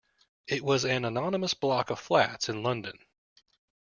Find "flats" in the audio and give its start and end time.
1.99-2.49